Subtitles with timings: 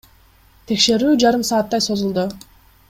[0.71, 2.29] Текшерүү жарым сааттай созулду.